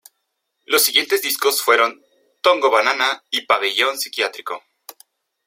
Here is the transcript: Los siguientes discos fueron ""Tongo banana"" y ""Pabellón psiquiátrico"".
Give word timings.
Los 0.65 0.81
siguientes 0.81 1.21
discos 1.21 1.61
fueron 1.61 2.01
""Tongo 2.41 2.71
banana"" 2.71 3.23
y 3.29 3.41
""Pabellón 3.45 3.99
psiquiátrico"". 3.99 4.63